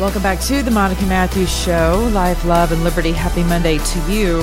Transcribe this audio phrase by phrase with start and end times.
[0.00, 2.08] Welcome back to the Monica Matthews Show.
[2.12, 3.12] Life, love, and liberty.
[3.12, 4.42] Happy Monday to you.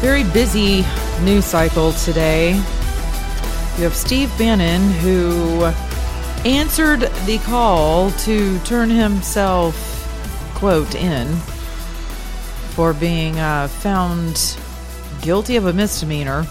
[0.00, 0.84] Very busy
[1.22, 2.50] news cycle today.
[2.52, 5.64] You have Steve Bannon, who
[6.48, 9.74] answered the call to turn himself,
[10.54, 11.26] quote, in
[12.70, 14.56] for being uh, found
[15.22, 16.46] guilty of a misdemeanor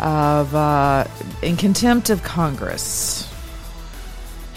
[0.00, 1.04] of uh,
[1.42, 3.30] in contempt of Congress.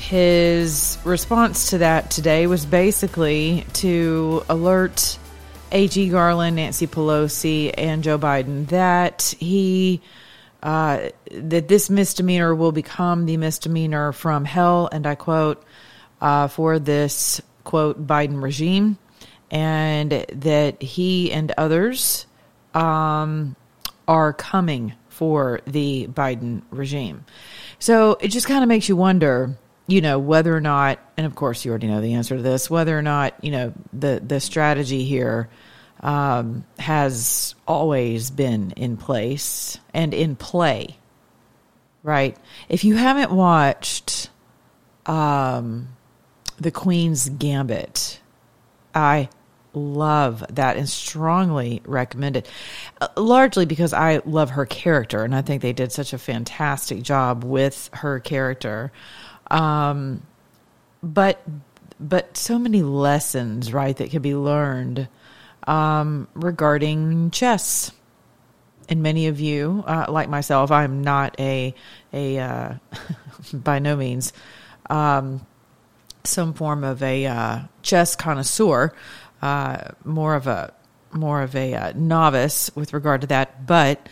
[0.10, 5.20] His response to that today was basically to alert
[5.72, 6.10] A.G.
[6.10, 10.02] Garland, Nancy Pelosi, and Joe Biden that he
[10.64, 15.64] uh, that this misdemeanor will become the misdemeanor from hell, and I quote,
[16.20, 18.98] uh, for this quote Biden regime,
[19.52, 22.26] and that he and others
[22.74, 23.56] um,
[24.08, 27.26] are coming for the Biden regime.
[27.78, 29.56] So it just kind of makes you wonder,
[29.90, 32.70] you know, whether or not, and of course you already know the answer to this,
[32.70, 35.50] whether or not, you know, the the strategy here
[36.02, 40.98] um, has always been in place and in play,
[42.04, 42.38] right?
[42.70, 44.30] If you haven't watched
[45.06, 45.90] um,
[46.58, 48.22] the Queen's Gambit,
[48.94, 49.30] I
[49.74, 52.50] love that and strongly recommend it.
[53.02, 57.02] Uh, largely because I love her character, and I think they did such a fantastic
[57.02, 58.92] job with her character.
[59.50, 60.22] Um,
[61.02, 61.42] but
[62.00, 65.08] but so many lessons, right, that could be learned
[65.68, 67.92] um, regarding chess.
[68.88, 71.76] And many of you, uh, like myself, I'm not a
[72.12, 72.74] a uh,
[73.54, 74.34] by no means
[74.90, 75.46] um,
[76.24, 78.94] some form of a uh, chess connoisseur,
[79.42, 80.74] uh, more of a
[81.12, 83.66] more of a uh, novice with regard to that.
[83.66, 84.08] But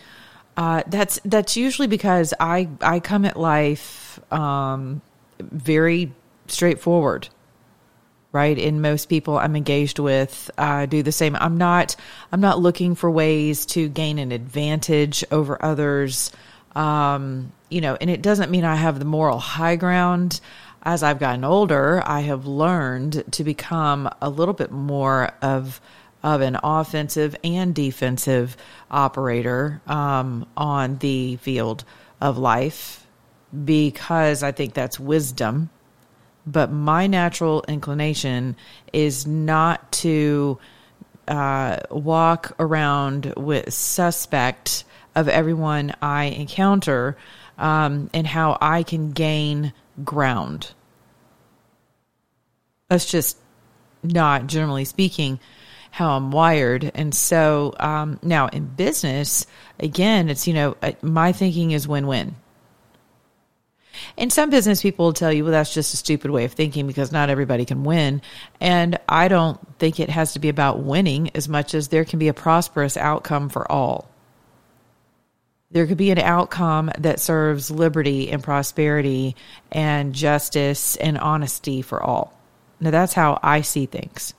[0.56, 5.02] uh, that's that's usually because I I come at life um,
[5.40, 6.12] very
[6.46, 7.28] straightforward
[8.32, 8.58] right?
[8.58, 11.36] And most people i'm engaged with uh, do the same.
[11.36, 11.96] I'm not
[12.32, 16.30] i'm not looking for ways to gain an advantage over others.
[16.74, 20.40] Um, you know and it doesn't mean i have the moral high ground.
[20.82, 25.80] As i've gotten older i have learned to become a little bit more of
[26.22, 28.56] of an offensive and defensive
[28.90, 31.84] operator um, on the field
[32.20, 33.07] of life
[33.64, 35.70] because i think that's wisdom
[36.46, 38.56] but my natural inclination
[38.92, 40.58] is not to
[41.28, 47.16] uh, walk around with suspect of everyone I encounter
[47.58, 49.72] um, and how I can gain
[50.04, 50.72] ground.
[52.88, 53.36] That's just
[54.02, 55.40] not, generally speaking,
[55.90, 56.90] how I'm wired.
[56.94, 59.46] And so um, now in business,
[59.78, 62.36] again, it's, you know, uh, my thinking is win win.
[64.16, 66.86] And some business people will tell you, well, that's just a stupid way of thinking
[66.86, 68.22] because not everybody can win.
[68.60, 72.18] And I don't think it has to be about winning as much as there can
[72.18, 74.10] be a prosperous outcome for all.
[75.70, 79.36] There could be an outcome that serves liberty and prosperity
[79.70, 82.32] and justice and honesty for all.
[82.80, 84.32] Now, that's how I see things.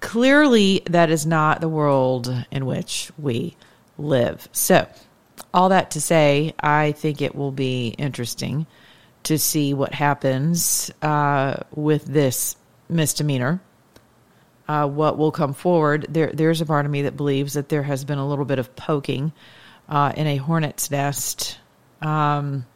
[0.00, 3.56] Clearly, that is not the world in which we
[3.98, 4.48] live.
[4.52, 4.86] So,
[5.52, 8.66] all that to say, I think it will be interesting
[9.24, 12.56] to see what happens uh, with this
[12.88, 13.60] misdemeanor.
[14.66, 16.06] Uh, what will come forward?
[16.08, 18.58] There, there's a part of me that believes that there has been a little bit
[18.58, 19.32] of poking
[19.88, 21.58] uh, in a hornet's nest,
[22.02, 22.66] um,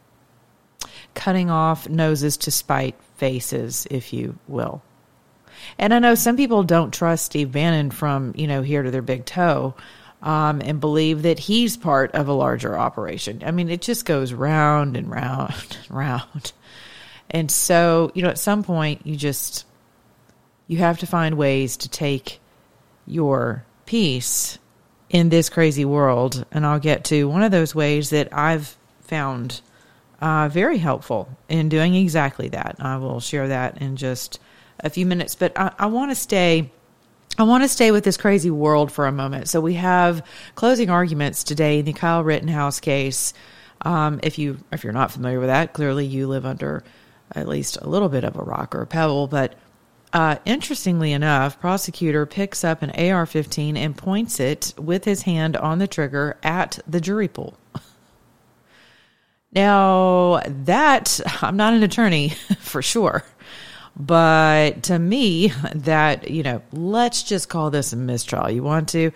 [1.13, 4.81] cutting off noses to spite faces, if you will.
[5.77, 9.01] And I know some people don't trust Steve Bannon from you know here to their
[9.01, 9.75] big toe
[10.23, 13.43] um, and believe that he's part of a larger operation.
[13.45, 16.53] I mean, it just goes round and round and round.
[17.29, 19.65] And so, you know, at some point, you just
[20.67, 22.39] you have to find ways to take
[23.05, 24.57] your peace
[25.09, 26.45] in this crazy world.
[26.51, 29.59] And I'll get to one of those ways that I've found
[30.21, 32.77] uh, very helpful in doing exactly that.
[32.79, 34.39] I will share that in just
[34.79, 35.35] a few minutes.
[35.35, 36.71] But I, I want to stay
[37.37, 39.49] I want to stay with this crazy world for a moment.
[39.49, 40.25] So we have
[40.55, 43.33] closing arguments today in the Kyle Rittenhouse case.
[43.81, 46.83] Um, if you if you're not familiar with that, clearly you live under
[47.33, 49.27] at least a little bit of a rock or a pebble.
[49.27, 49.55] But
[50.13, 55.79] uh, interestingly enough, prosecutor picks up an AR-15 and points it with his hand on
[55.79, 57.57] the trigger at the jury pool.
[59.55, 63.23] Now, that I'm not an attorney for sure,
[63.95, 68.49] but to me, that you know, let's just call this a mistrial.
[68.49, 69.11] You want to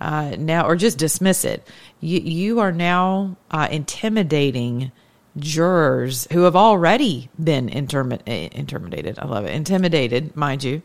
[0.00, 1.66] uh, now, or just dismiss it.
[2.00, 4.92] You you are now uh, intimidating
[5.38, 9.18] jurors who have already been intermi- eh, intimidated.
[9.18, 9.54] I love it.
[9.54, 10.82] Intimidated, mind you,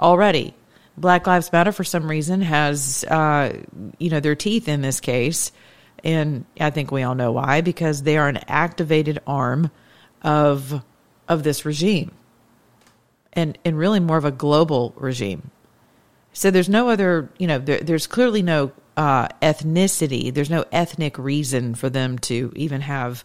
[0.00, 0.54] already.
[0.98, 3.52] Black Lives Matter, for some reason, has uh,
[3.98, 5.52] you know their teeth in this case,
[6.02, 9.70] and I think we all know why because they are an activated arm
[10.22, 10.82] of
[11.28, 12.12] of this regime,
[13.36, 15.50] and and really more of a global regime.
[16.32, 20.32] So there's no other, you know, there, there's clearly no uh, ethnicity.
[20.32, 23.24] There's no ethnic reason for them to even have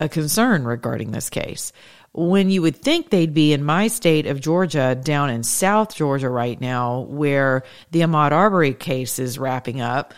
[0.00, 1.72] a concern regarding this case.
[2.12, 6.28] When you would think they'd be in my state of Georgia, down in South Georgia
[6.28, 10.12] right now, where the Ahmaud Arbery case is wrapping up,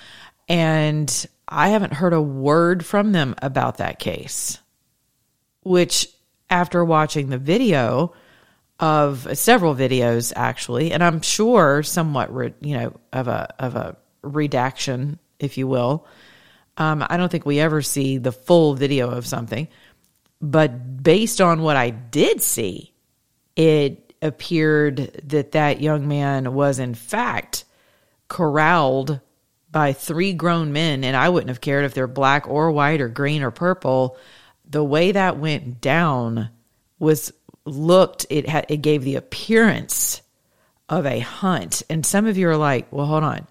[0.48, 4.58] and I haven't heard a word from them about that case.
[5.62, 6.08] Which,
[6.50, 8.12] after watching the video
[8.80, 12.30] of several videos, actually, and I'm sure somewhat,
[12.60, 16.06] you know, of a of a redaction, if you will.
[16.76, 19.68] Um, I don't think we ever see the full video of something,
[20.40, 22.92] but based on what I did see,
[23.54, 27.64] it appeared that that young man was in fact
[28.28, 29.20] corralled
[29.70, 33.08] by three grown men, and I wouldn't have cared if they're black or white or
[33.08, 34.16] green or purple.
[34.68, 36.50] The way that went down
[36.98, 37.32] was
[37.64, 40.22] looked it had it gave the appearance
[40.88, 43.46] of a hunt, and some of you are like, "Well, hold on."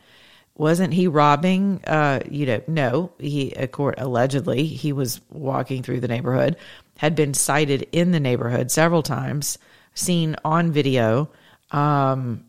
[0.56, 6.00] wasn't he robbing uh you know no he a court, allegedly he was walking through
[6.00, 6.56] the neighborhood
[6.98, 9.58] had been sighted in the neighborhood several times
[9.96, 11.30] seen on video
[11.72, 12.46] um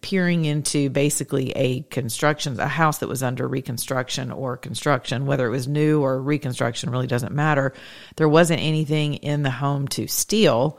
[0.00, 5.26] peering into basically a construction a house that was under reconstruction or construction.
[5.26, 7.72] Whether it was new or reconstruction really doesn't matter.
[8.16, 10.78] There wasn't anything in the home to steal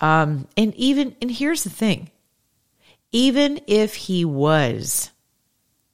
[0.00, 2.10] um and even and here's the thing
[3.12, 5.10] even if he was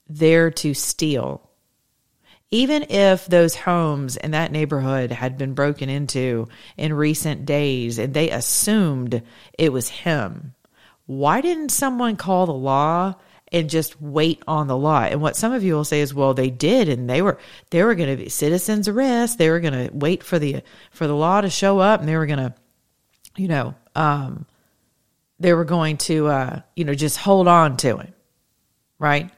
[0.08, 1.48] there to steal.
[2.50, 6.46] Even if those homes in that neighborhood had been broken into
[6.76, 9.22] in recent days and they assumed
[9.58, 10.54] it was him,
[11.06, 13.14] why didn't someone call the law
[13.50, 15.00] and just wait on the law?
[15.02, 17.38] And what some of you will say is, well, they did, and they were
[17.70, 19.38] they were going to be citizens arrest.
[19.38, 20.62] They were going to wait for the
[20.92, 22.54] for the law to show up, and they were going to,
[23.36, 24.46] you know, um,
[25.40, 28.14] they were going to, uh, you know, just hold on to him,
[28.98, 29.30] right?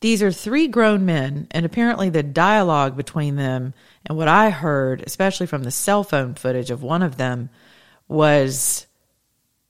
[0.00, 3.74] These are three grown men, and apparently the dialogue between them
[4.06, 7.50] and what I heard, especially from the cell phone footage of one of them,
[8.06, 8.86] was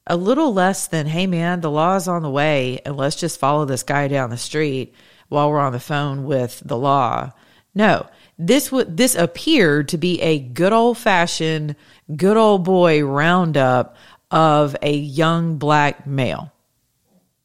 [0.06, 3.41] a little less than, hey man, the law is on the way, and let's just
[3.41, 4.94] follow this guy down the street
[5.29, 7.32] while we're on the phone with the law.
[7.75, 8.06] No,
[8.38, 11.76] this would this appeared to be a good old fashioned,
[12.15, 13.97] good old boy roundup
[14.31, 16.53] of a young black male.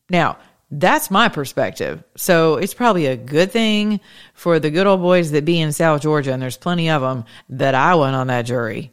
[0.10, 0.38] Now,
[0.70, 2.04] that's my perspective.
[2.16, 4.00] So it's probably a good thing
[4.34, 7.26] for the good old boys that be in South Georgia, and there's plenty of them,
[7.50, 8.92] that I went on that jury.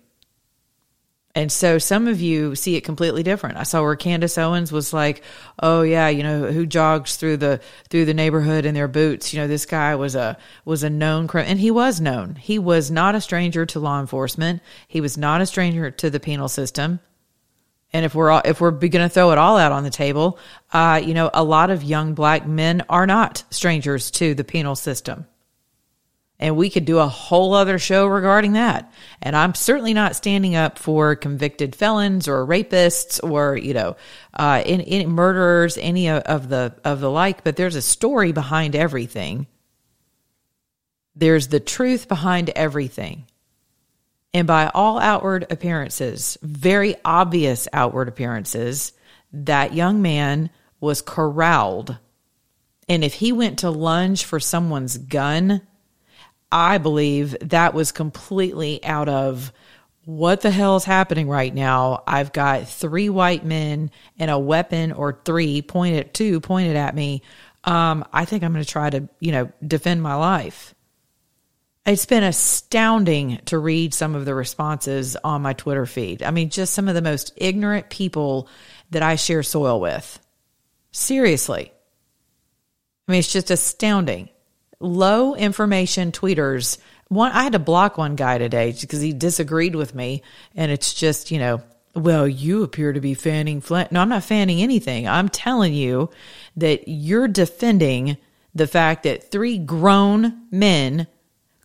[1.32, 3.56] And so some of you see it completely different.
[3.56, 5.22] I saw where Candace Owens was like,
[5.62, 9.32] "Oh yeah, you know who jogs through the through the neighborhood in their boots?
[9.32, 12.34] You know this guy was a was a known criminal, and he was known.
[12.34, 14.60] He was not a stranger to law enforcement.
[14.88, 16.98] He was not a stranger to the penal system.
[17.92, 20.38] And if we're all, if we're going to throw it all out on the table,
[20.72, 24.76] uh, you know, a lot of young black men are not strangers to the penal
[24.76, 25.26] system.
[26.40, 28.90] And we could do a whole other show regarding that.
[29.20, 33.96] And I'm certainly not standing up for convicted felons or rapists or, you know,
[34.32, 38.74] uh, any, any murderers, any of the, of the like, but there's a story behind
[38.74, 39.48] everything.
[41.14, 43.26] There's the truth behind everything.
[44.32, 48.94] And by all outward appearances, very obvious outward appearances,
[49.34, 50.48] that young man
[50.80, 51.98] was corralled.
[52.88, 55.60] And if he went to lunge for someone's gun,
[56.52, 59.52] I believe that was completely out of
[60.04, 62.02] what the hell is happening right now?
[62.06, 67.22] I've got three white men and a weapon or three pointed, two pointed at me.
[67.64, 70.74] Um, I think I'm going to try to, you know, defend my life.
[71.86, 76.22] It's been astounding to read some of the responses on my Twitter feed.
[76.22, 78.48] I mean, just some of the most ignorant people
[78.90, 80.18] that I share soil with.
[80.92, 81.72] Seriously.
[83.06, 84.28] I mean, it's just astounding.
[84.80, 86.78] Low information tweeters.
[87.08, 90.22] One, I had to block one guy today because he disagreed with me,
[90.54, 91.62] and it's just you know
[91.94, 93.92] well, you appear to be fanning Flint.
[93.92, 95.08] No, I'm not fanning anything.
[95.08, 96.10] I'm telling you
[96.56, 98.16] that you're defending
[98.54, 101.06] the fact that three grown men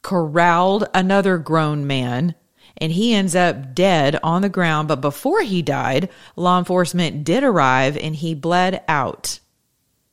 [0.02, 2.36] corralled another grown man
[2.78, 4.88] and he ends up dead on the ground.
[4.88, 9.40] But before he died, law enforcement did arrive and he bled out.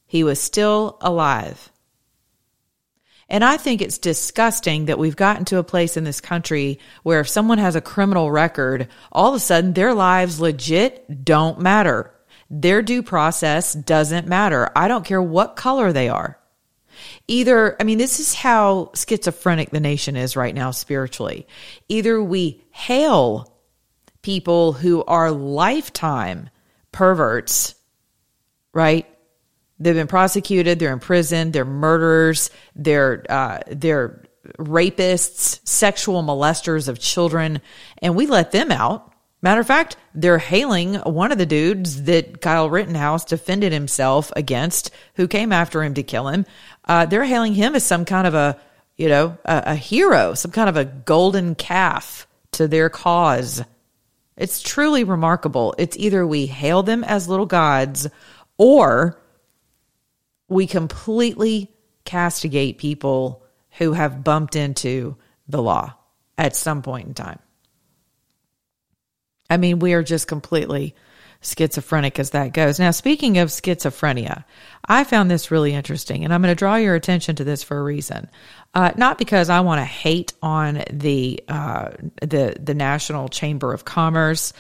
[0.07, 1.72] He was still alive.
[3.33, 7.21] And I think it's disgusting that we've gotten to a place in this country where
[7.21, 12.13] if someone has a criminal record, all of a sudden their lives legit don't matter.
[12.51, 14.69] Their due process doesn't matter.
[14.77, 16.39] I don't care what color they are.
[17.27, 21.47] Either, I mean, this is how schizophrenic the nation is right now spiritually.
[21.89, 23.59] Either we hail
[24.21, 26.51] people who are lifetime
[26.93, 27.77] perverts,
[28.75, 29.07] right?
[29.83, 30.79] They've been prosecuted.
[30.79, 31.51] They're in prison.
[31.51, 32.51] They're murderers.
[32.77, 34.23] They're uh, they're
[34.59, 37.61] rapists, sexual molesters of children,
[37.99, 39.13] and we let them out.
[39.41, 44.93] Matter of fact, they're hailing one of the dudes that Kyle Rittenhouse defended himself against,
[45.15, 46.47] who came after him to kill him.
[46.85, 48.61] Uh, they're hailing him as some kind of a,
[48.97, 53.65] you know, a, a hero, some kind of a golden calf to their cause.
[54.37, 55.75] It's truly remarkable.
[55.77, 58.07] It's either we hail them as little gods
[58.59, 59.19] or
[60.53, 61.71] we completely
[62.05, 63.45] castigate people
[63.79, 65.17] who have bumped into
[65.49, 65.95] the law
[66.37, 67.39] at some point in time.
[69.49, 70.95] I mean, we are just completely
[71.43, 72.79] schizophrenic as that goes.
[72.79, 74.45] Now, speaking of schizophrenia,
[74.85, 77.79] I found this really interesting, and I'm going to draw your attention to this for
[77.79, 78.31] a reason.
[78.75, 81.91] Uh, not because I want to hate on the uh,
[82.21, 84.53] the the National Chamber of Commerce,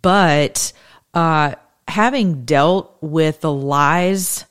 [0.00, 0.72] but
[1.14, 1.54] uh,
[1.86, 4.44] having dealt with the lies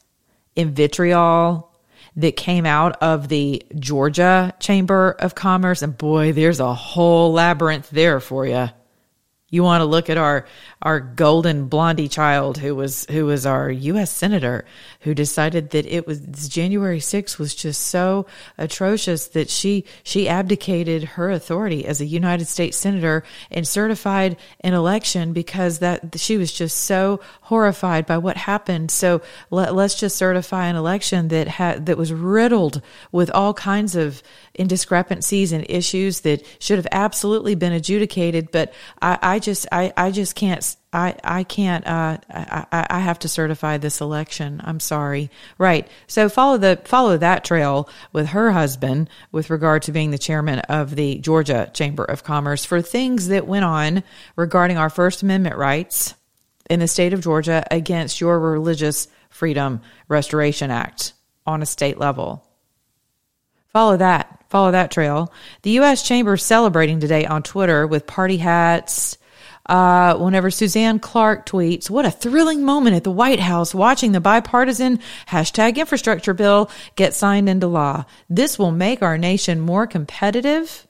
[0.61, 1.71] and vitriol
[2.15, 7.89] that came out of the Georgia Chamber of Commerce, and boy, there's a whole labyrinth
[7.89, 8.69] there for you.
[9.49, 10.45] You want to look at our
[10.81, 14.09] our golden blondie child who was who was our U.S.
[14.09, 14.65] senator
[15.01, 18.25] who decided that it was January 6th was just so
[18.57, 24.73] atrocious that she she abdicated her authority as a United States senator and certified an
[24.73, 28.91] election because that she was just so horrified by what happened.
[28.91, 32.81] So let, us just certify an election that had that was riddled
[33.11, 34.21] with all kinds of
[34.57, 38.51] indiscrepancies and issues that should have absolutely been adjudicated.
[38.51, 43.19] But I, I just I, I just can't I, I can't, uh, I, I have
[43.19, 44.61] to certify this election.
[44.63, 45.29] I'm sorry.
[45.57, 45.87] Right.
[46.07, 50.59] So follow the, follow that trail with her husband with regard to being the chairman
[50.59, 54.03] of the Georgia Chamber of Commerce for things that went on
[54.35, 56.13] regarding our First Amendment rights
[56.69, 61.13] in the state of Georgia against your Religious Freedom Restoration Act
[61.45, 62.45] on a state level.
[63.71, 64.43] Follow that.
[64.49, 65.31] Follow that trail.
[65.61, 66.05] The U.S.
[66.05, 69.17] Chamber is celebrating today on Twitter with party hats,
[69.65, 74.19] uh, whenever Suzanne Clark tweets, what a thrilling moment at the White House watching the
[74.19, 78.05] bipartisan hashtag infrastructure bill get signed into law.
[78.29, 80.87] This will make our nation more competitive,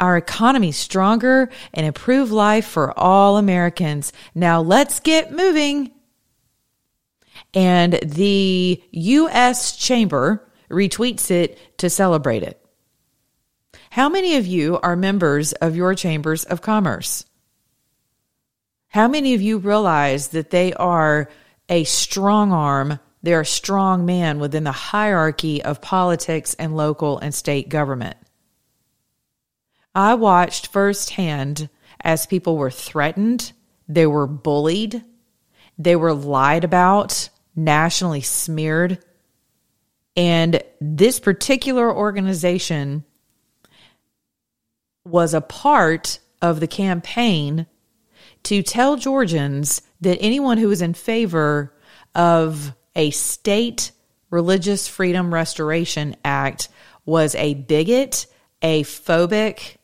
[0.00, 4.12] our economy stronger, and improve life for all Americans.
[4.34, 5.92] Now let's get moving.
[7.54, 9.76] And the U.S.
[9.76, 12.60] Chamber retweets it to celebrate it.
[13.90, 17.24] How many of you are members of your chambers of commerce?
[18.96, 21.28] How many of you realize that they are
[21.68, 22.98] a strong arm?
[23.22, 28.16] They're a strong man within the hierarchy of politics and local and state government.
[29.94, 31.68] I watched firsthand
[32.00, 33.52] as people were threatened,
[33.86, 35.04] they were bullied,
[35.76, 39.04] they were lied about, nationally smeared.
[40.16, 43.04] And this particular organization
[45.04, 47.66] was a part of the campaign
[48.46, 51.74] to tell Georgians that anyone who is in favor
[52.14, 53.90] of a state
[54.30, 56.68] religious freedom restoration act
[57.04, 58.26] was a bigot,
[58.62, 59.78] a phobic,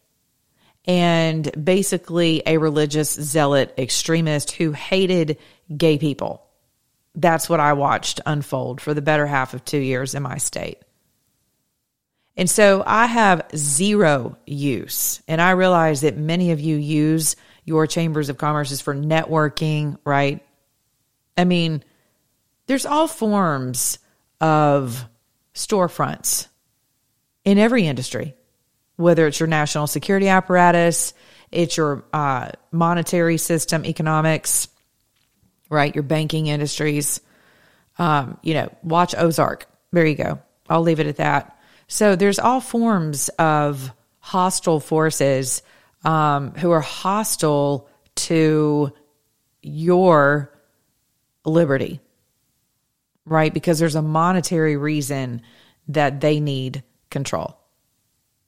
[0.84, 5.38] and basically a religious zealot extremist who hated
[5.76, 6.46] gay people.
[7.16, 10.78] That's what I watched unfold for the better half of two years in my state.
[12.36, 15.20] And so I have zero use.
[15.26, 19.96] And I realize that many of you use your chambers of commerce is for networking,
[20.04, 20.44] right?
[21.36, 21.82] I mean,
[22.66, 23.98] there's all forms
[24.40, 25.04] of
[25.54, 26.48] storefronts
[27.44, 28.34] in every industry,
[28.96, 31.14] whether it's your national security apparatus,
[31.50, 34.68] it's your uh, monetary system, economics,
[35.68, 35.94] right?
[35.94, 37.20] Your banking industries.
[37.98, 39.66] Um, you know, watch Ozark.
[39.92, 40.40] There you go.
[40.68, 41.58] I'll leave it at that.
[41.88, 45.62] So there's all forms of hostile forces
[46.04, 48.92] um, who are hostile to
[49.62, 50.52] your
[51.44, 52.00] liberty,
[53.24, 53.52] right?
[53.52, 55.42] Because there's a monetary reason
[55.88, 57.56] that they need control.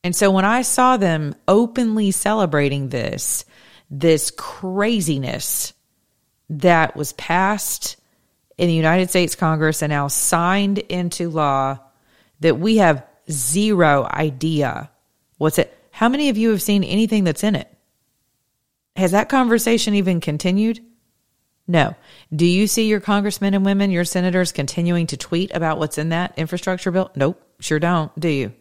[0.03, 3.45] And so when I saw them openly celebrating this,
[3.91, 5.73] this craziness
[6.51, 7.97] that was passed
[8.59, 11.79] in the United States Congress and now signed into law
[12.41, 14.91] that we have zero idea
[15.39, 15.77] what's it.
[15.95, 17.73] How many of you have seen anything that's in it?
[18.97, 20.81] Has that conversation even continued?
[21.69, 21.95] No.
[22.35, 26.09] Do you see your congressmen and women, your senators continuing to tweet about what's in
[26.09, 27.13] that infrastructure bill?
[27.15, 28.11] Nope, sure don't.
[28.19, 28.53] Do you?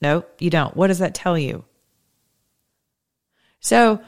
[0.00, 0.74] Nope, you don't.
[0.78, 1.66] What does that tell you?
[3.60, 4.00] So,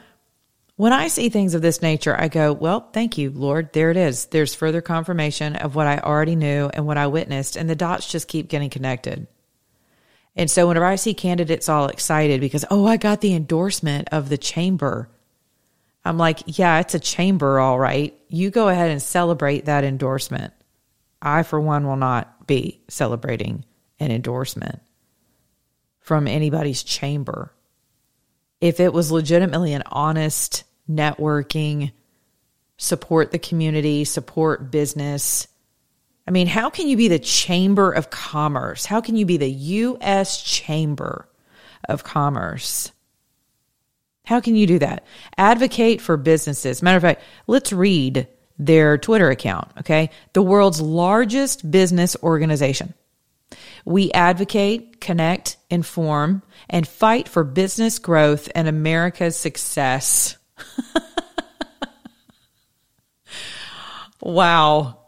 [0.75, 3.73] when I see things of this nature, I go, well, thank you, Lord.
[3.73, 4.25] There it is.
[4.25, 8.11] There's further confirmation of what I already knew and what I witnessed, and the dots
[8.11, 9.27] just keep getting connected.
[10.35, 14.29] And so whenever I see candidates all excited because, oh, I got the endorsement of
[14.29, 15.09] the chamber,
[16.03, 18.17] I'm like, yeah, it's a chamber, all right.
[18.27, 20.53] You go ahead and celebrate that endorsement.
[21.21, 23.65] I, for one, will not be celebrating
[23.99, 24.81] an endorsement
[25.99, 27.53] from anybody's chamber.
[28.59, 31.91] If it was legitimately an honest networking,
[32.77, 35.47] support the community, support business,
[36.27, 38.85] I mean, how can you be the Chamber of Commerce?
[38.85, 40.41] How can you be the U.S.
[40.41, 41.27] Chamber
[41.89, 42.91] of Commerce?
[44.25, 45.05] How can you do that?
[45.37, 46.81] Advocate for businesses.
[46.81, 48.27] Matter of fact, let's read
[48.59, 50.11] their Twitter account, okay?
[50.33, 52.93] The world's largest business organization.
[53.83, 60.37] We advocate, connect, inform, and fight for business growth and America's success.
[64.21, 65.00] wow.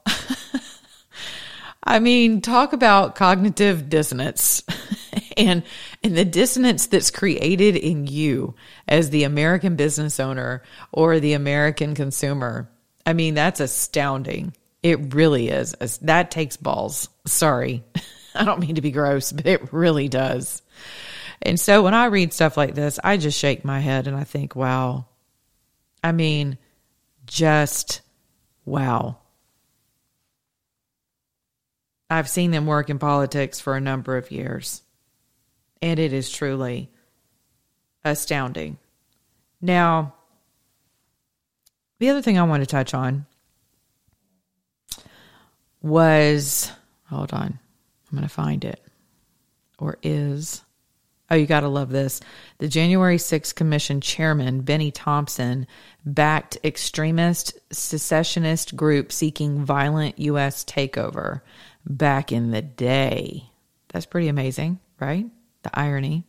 [1.84, 4.64] I mean, talk about cognitive dissonance
[5.38, 5.64] and
[6.04, 8.56] and the dissonance that's created in you
[8.88, 12.70] as the American business owner or the American consumer.
[13.06, 14.54] I mean, that's astounding.
[14.82, 15.74] It really is.
[16.02, 17.10] That takes balls.
[17.26, 17.84] Sorry.
[18.36, 20.62] I don't mean to be gross, but it really does.
[21.42, 24.24] And so when I read stuff like this, I just shake my head and I
[24.24, 25.06] think, wow.
[26.04, 26.58] I mean,
[27.26, 28.02] just
[28.66, 29.18] wow.
[32.14, 34.84] I've seen them work in politics for a number of years,
[35.82, 36.92] and it is truly
[38.06, 38.78] astounding.
[39.60, 40.14] Now,
[41.98, 43.26] the other thing I want to touch on
[45.82, 46.72] was
[47.10, 47.58] hold on,
[48.12, 48.80] I'm going to find it,
[49.80, 50.64] or is.
[51.32, 52.20] Oh, you got to love this.
[52.60, 55.66] The January 6th Commission chairman, Bennie Thompson,
[56.06, 60.64] backed extremist secessionist group seeking violent U.S.
[60.64, 61.42] takeover
[61.86, 63.44] back in the day.
[63.90, 65.26] That's pretty amazing, right?
[65.64, 66.26] The irony.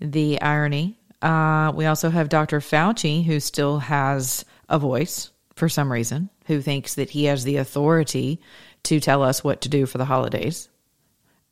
[0.00, 0.98] The irony.
[1.22, 2.60] Uh, we also have Dr.
[2.60, 7.56] Fauci, who still has a voice for some reason, who thinks that he has the
[7.56, 8.40] authority
[8.84, 10.68] to tell us what to do for the holidays.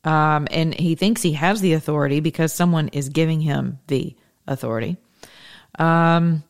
[0.05, 4.15] Um, and he thinks he has the authority because someone is giving him the
[4.47, 4.99] authority.
[5.79, 6.45] Um,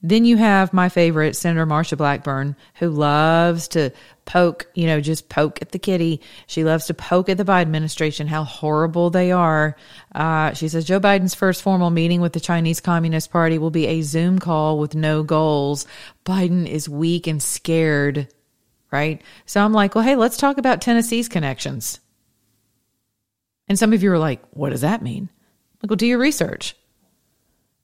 [0.00, 3.90] then you have my favorite, Senator Marsha Blackburn, who loves to
[4.24, 6.20] poke, you know, just poke at the kitty.
[6.46, 9.76] She loves to poke at the Biden administration, how horrible they are.
[10.14, 13.86] Uh, she says Joe Biden's first formal meeting with the Chinese Communist Party will be
[13.86, 15.86] a Zoom call with no goals.
[16.24, 18.28] Biden is weak and scared,
[18.90, 19.22] right?
[19.46, 22.00] So I'm like, well, hey, let's talk about Tennessee's connections.
[23.68, 25.28] And some of you are like, what does that mean?
[25.82, 26.76] Like, well, do your research.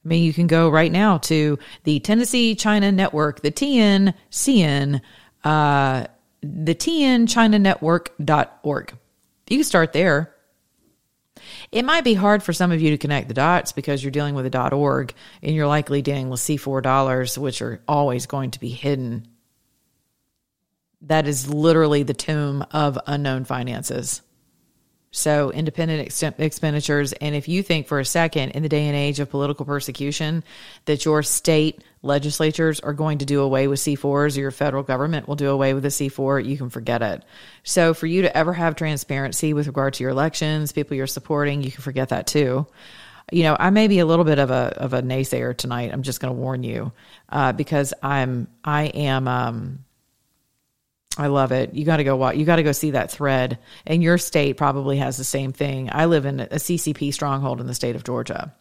[0.05, 5.03] I mean, you can go right now to the Tennessee China Network, the TNCN,
[5.45, 6.07] uh,
[6.43, 8.99] the TNChinaNetwork.org.
[9.49, 10.35] You can start there.
[11.73, 14.35] It might be hard for some of you to connect the dots because you're dealing
[14.35, 18.61] with a .org and you're likely dealing with C4 dollars, which are always going to
[18.61, 19.29] be hidden.
[21.03, 24.23] That is literally the tomb of unknown finances.
[25.13, 27.13] So, independent ex- expenditures.
[27.15, 30.45] And if you think for a second in the day and age of political persecution
[30.85, 35.27] that your state legislatures are going to do away with C4s or your federal government
[35.27, 37.25] will do away with the C4, you can forget it.
[37.65, 41.63] So, for you to ever have transparency with regard to your elections, people you're supporting,
[41.63, 42.69] you can forget that too.
[43.33, 45.93] You know, I may be a little bit of a of a naysayer tonight.
[45.93, 46.93] I'm just going to warn you
[47.29, 49.85] uh, because I'm I am um,
[51.19, 51.75] I love it.
[51.75, 52.37] You got to go watch.
[52.37, 53.59] You got to go see that thread.
[53.87, 55.91] And your state probably has the same thing.
[55.93, 58.55] I live in a CCP stronghold in the state of Georgia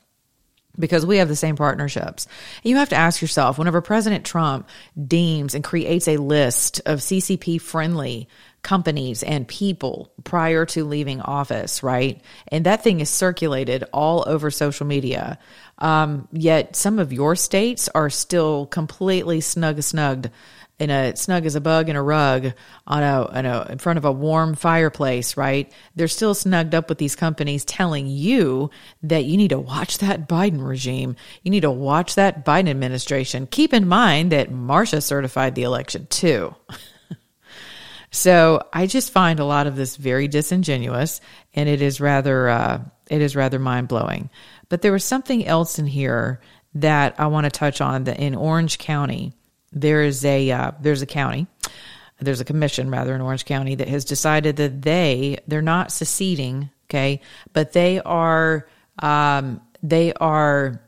[0.78, 2.28] because we have the same partnerships.
[2.64, 4.68] You have to ask yourself whenever President Trump
[5.08, 8.30] deems and creates a list of CCP friendly
[8.62, 12.22] companies and people prior to leaving office, right?
[12.50, 15.40] And that thing is circulated all over social media.
[15.78, 20.30] Um, yet some of your states are still completely snug snugged
[20.80, 22.54] in a snug as a bug in a rug
[22.88, 25.72] on a, on a in front of a warm fireplace, right?
[25.96, 28.72] They're still snugged up with these companies telling you
[29.04, 31.18] that you need to watch that Biden regime.
[31.44, 33.48] You need to watch that Biden administration.
[33.48, 36.56] Keep in mind that Marsha certified the election too.
[38.12, 41.20] so I just find a lot of this very disingenuous,
[41.54, 44.30] and it is rather uh, it is rather mind blowing.
[44.70, 46.39] But there was something else in here
[46.76, 48.06] that I want to touch on.
[48.06, 49.34] That in Orange County
[49.71, 51.47] there is a uh, there's a county
[52.21, 56.69] there's a commission rather in Orange County that has decided that they they're not seceding,
[56.86, 57.21] okay,
[57.53, 58.67] but they are
[58.99, 60.82] um, they are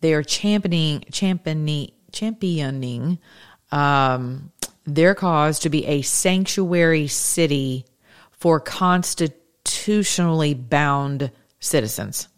[0.00, 3.18] they are championing championing championing
[3.72, 4.52] um,
[4.84, 7.86] their cause to be a sanctuary city
[8.30, 12.28] for constitutionally bound citizens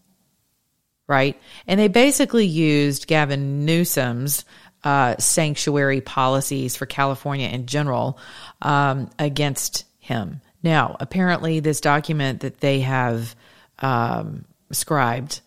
[1.08, 1.40] right?
[1.66, 4.44] And they basically used Gavin Newsom's
[4.84, 8.18] uh, sanctuary policies for California in general
[8.62, 10.40] um, against him.
[10.62, 13.34] Now, apparently, this document that they have
[13.80, 15.40] um, scribed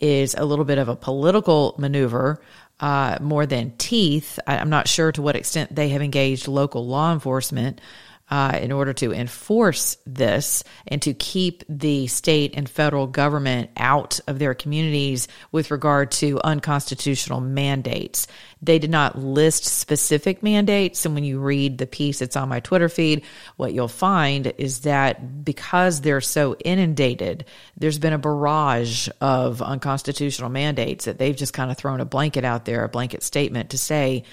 [0.00, 2.40] is a little bit of a political maneuver.
[2.80, 4.38] Uh, more than teeth.
[4.46, 7.80] I, I'm not sure to what extent they have engaged local law enforcement
[8.30, 14.20] uh, in order to enforce this and to keep the state and federal government out
[14.26, 18.26] of their communities with regard to unconstitutional mandates.
[18.60, 21.06] They did not list specific mandates.
[21.06, 23.24] And when you read the piece that's on my Twitter feed,
[23.56, 27.44] what you'll find is that because they're so inundated,
[27.76, 32.44] there's been a barrage of unconstitutional mandates that they've just kind of thrown a blanket
[32.44, 34.24] out there, a blanket statement to say,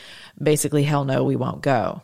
[0.41, 2.01] basically, hell no, we won't go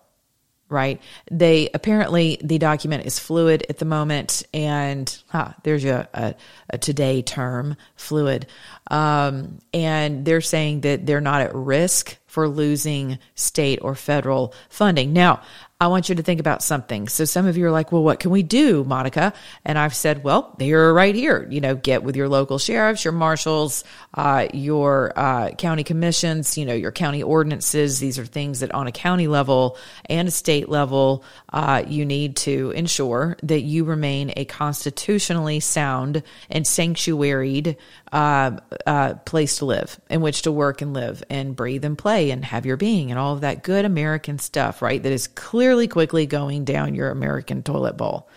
[0.72, 1.02] right?
[1.30, 6.36] They apparently the document is fluid at the moment, and huh, there's a, a,
[6.70, 8.48] a, today term, fluid.
[8.90, 15.12] Um, and they're saying that they're not at risk for losing state or federal funding.
[15.12, 15.42] Now,
[15.82, 17.08] I want you to think about something.
[17.08, 19.34] So some of you are like, well, what can we do, Monica?
[19.66, 21.48] And I've said, well, they're right here.
[21.50, 26.68] You know, get with your local sheriffs, your marshals, uh, your uh, county commissions, you
[26.68, 28.00] know, your county ordinances.
[28.00, 32.36] These are things that on a county level and a state level, uh, you need
[32.38, 37.76] to ensure that you remain a constitutionally sound and sanctuaried
[38.12, 42.21] uh, uh, place to live, in which to work and live and breathe and play
[42.30, 45.02] and have your being and all of that good American stuff, right?
[45.02, 48.30] That is clearly quickly going down your American toilet bowl.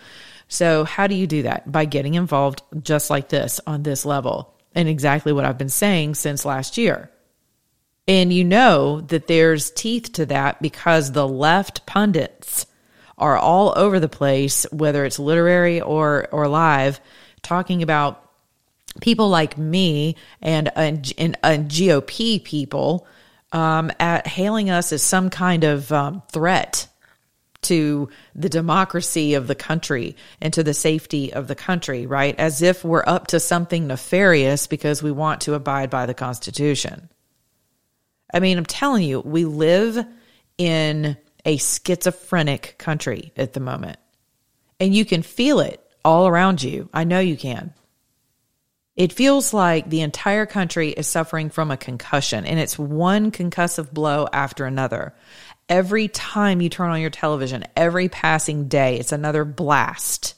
[0.47, 1.71] So, how do you do that?
[1.71, 4.53] By getting involved just like this on this level.
[4.73, 7.09] And exactly what I've been saying since last year.
[8.07, 12.67] And you know that there's teeth to that because the left pundits
[13.17, 16.99] are all over the place, whether it's literary or, or live,
[17.41, 18.29] talking about
[19.01, 23.07] people like me and, and, and GOP people
[23.55, 26.89] um, at hailing us as some kind of um, threat
[27.61, 32.37] to the democracy of the country and to the safety of the country, right?
[32.37, 37.07] As if we're up to something nefarious because we want to abide by the Constitution.
[38.31, 40.05] I mean, I'm telling you, we live
[40.57, 41.15] in
[41.45, 43.99] a schizophrenic country at the moment,
[44.81, 46.89] and you can feel it all around you.
[46.93, 47.73] I know you can.
[48.95, 53.91] It feels like the entire country is suffering from a concussion, and it's one concussive
[53.91, 55.13] blow after another.
[55.67, 60.35] Every time you turn on your television, every passing day, it's another blast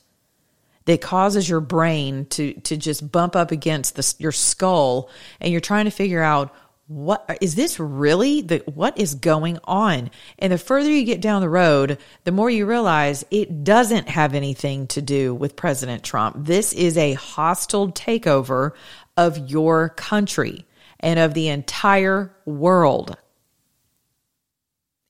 [0.85, 5.61] that causes your brain to to just bump up against the, your skull, and you're
[5.61, 6.53] trying to figure out
[6.87, 10.09] what is this really the what is going on?
[10.39, 14.33] And the further you get down the road the more you realize it doesn't have
[14.33, 16.37] anything to do with president trump.
[16.39, 18.71] This is a hostile takeover
[19.17, 20.65] of your country
[20.99, 23.17] and of the entire world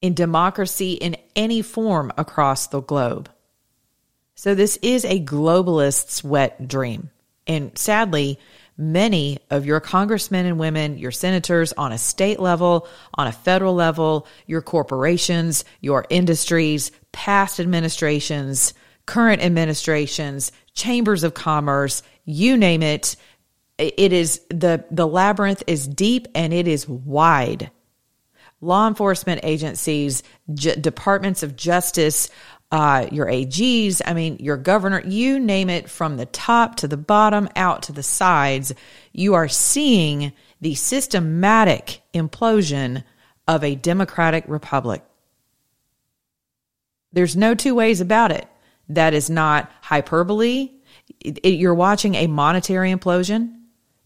[0.02, 3.30] in democracy in any form across the globe.
[4.36, 7.12] So this is a globalist's wet dream.
[7.46, 8.40] And sadly
[8.78, 13.74] many of your congressmen and women, your senators on a state level, on a federal
[13.74, 18.74] level, your corporations, your industries, past administrations,
[19.06, 23.16] current administrations, chambers of commerce, you name it.
[23.80, 27.72] It is the, the labyrinth is deep and it is wide.
[28.60, 32.30] Law enforcement agencies, departments of justice,
[32.72, 36.98] uh, your AGs, I mean, your governor, you name it from the top to the
[36.98, 38.74] bottom, out to the sides,
[39.14, 43.04] you are seeing the systematic implosion
[43.48, 45.02] of a democratic republic.
[47.14, 48.48] There's no two ways about it.
[48.90, 50.72] That is not hyperbole.
[51.22, 53.54] It- it- you're watching a monetary implosion.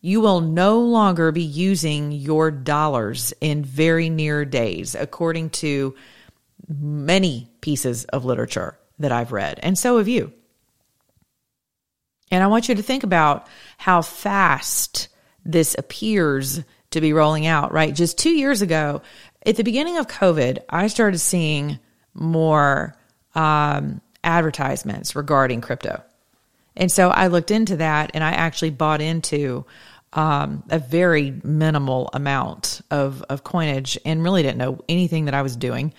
[0.01, 5.95] You will no longer be using your dollars in very near days, according to
[6.67, 9.59] many pieces of literature that I've read.
[9.63, 10.33] And so have you.
[12.31, 13.47] And I want you to think about
[13.77, 15.09] how fast
[15.43, 17.93] this appears to be rolling out, right?
[17.93, 19.01] Just two years ago,
[19.45, 21.79] at the beginning of COVID, I started seeing
[22.13, 22.95] more
[23.35, 26.03] um, advertisements regarding crypto.
[26.75, 29.65] And so I looked into that and I actually bought into
[30.13, 35.41] um, a very minimal amount of, of coinage and really didn't know anything that I
[35.41, 35.93] was doing.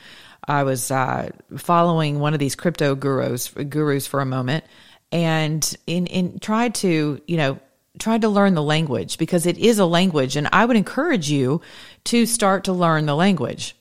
[0.47, 4.65] I was uh, following one of these crypto gurus gurus for a moment
[5.13, 7.61] and in, in tried to, you know,
[7.99, 11.61] tried to learn the language because it is a language and I would encourage you
[12.05, 13.77] to start to learn the language.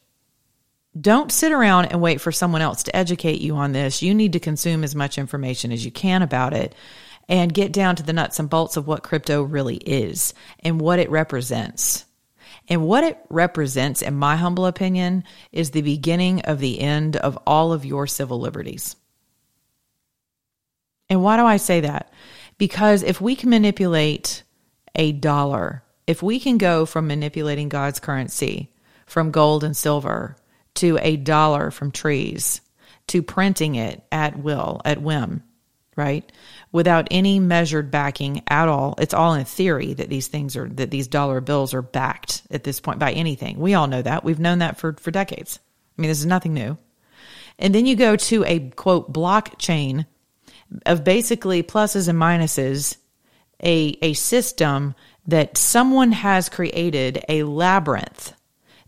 [0.99, 4.01] Don't sit around and wait for someone else to educate you on this.
[4.01, 6.75] You need to consume as much information as you can about it
[7.29, 10.99] and get down to the nuts and bolts of what crypto really is and what
[10.99, 12.05] it represents.
[12.71, 17.37] And what it represents, in my humble opinion, is the beginning of the end of
[17.45, 18.95] all of your civil liberties.
[21.09, 22.13] And why do I say that?
[22.57, 24.43] Because if we can manipulate
[24.95, 28.71] a dollar, if we can go from manipulating God's currency,
[29.05, 30.37] from gold and silver,
[30.75, 32.61] to a dollar from trees,
[33.07, 35.43] to printing it at will, at whim,
[35.97, 36.31] right?
[36.71, 38.95] Without any measured backing at all.
[38.97, 42.63] It's all in theory that these things are, that these dollar bills are backed at
[42.63, 43.59] this point by anything.
[43.59, 44.23] We all know that.
[44.23, 45.59] We've known that for, for decades.
[45.97, 46.77] I mean, this is nothing new.
[47.59, 50.05] And then you go to a quote blockchain
[50.85, 52.95] of basically pluses and minuses,
[53.61, 54.95] a, a system
[55.27, 58.33] that someone has created, a labyrinth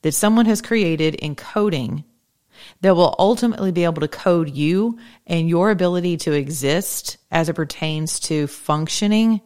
[0.03, 2.03] that someone has created in coding
[2.83, 7.53] that will ultimately be able to code you and your ability to exist as it
[7.53, 9.39] pertains to functioning,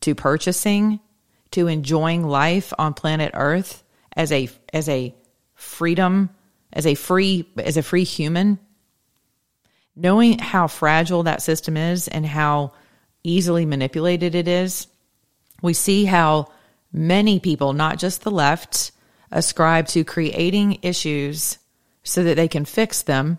[0.00, 0.98] to purchasing,
[1.50, 3.84] to enjoying life on planet Earth
[4.16, 5.14] as a as a
[5.54, 6.30] freedom,
[6.72, 8.58] as a free as a free human.
[9.94, 12.72] Knowing how fragile that system is and how
[13.22, 14.86] easily manipulated it is,
[15.60, 16.46] we see how
[16.90, 18.92] many people, not just the left,
[19.30, 21.58] ascribe to creating issues
[22.08, 23.38] so that they can fix them.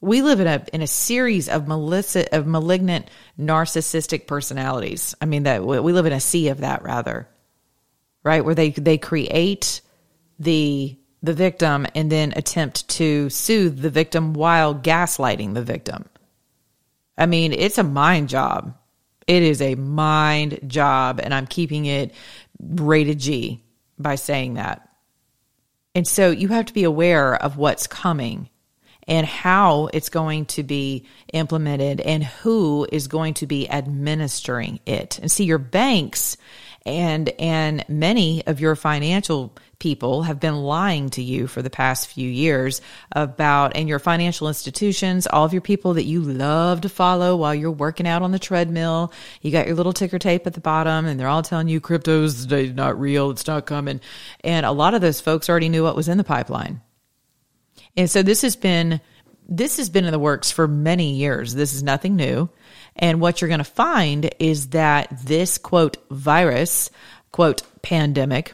[0.00, 5.14] We live in a in a series of malicit of malignant narcissistic personalities.
[5.20, 7.28] I mean that we live in a sea of that rather.
[8.22, 8.44] Right?
[8.44, 9.80] Where they they create
[10.38, 16.06] the the victim and then attempt to soothe the victim while gaslighting the victim.
[17.16, 18.74] I mean, it's a mind job.
[19.26, 22.12] It is a mind job and I'm keeping it
[22.58, 23.62] rated G
[23.98, 24.89] by saying that.
[25.94, 28.48] And so you have to be aware of what's coming
[29.08, 35.18] and how it's going to be implemented and who is going to be administering it.
[35.18, 36.36] And see your banks
[36.86, 42.08] and and many of your financial people have been lying to you for the past
[42.08, 42.80] few years
[43.12, 47.54] about and your financial institutions all of your people that you love to follow while
[47.54, 49.12] you're working out on the treadmill.
[49.42, 52.46] You got your little ticker tape at the bottom and they're all telling you crypto's
[52.46, 54.00] not real it's not coming.
[54.42, 56.80] And a lot of those folks already knew what was in the pipeline.
[57.96, 59.00] And so this has been
[59.48, 61.54] this has been in the works for many years.
[61.54, 62.48] This is nothing new
[63.00, 66.90] and what you're going to find is that this quote virus,
[67.32, 68.52] quote pandemic,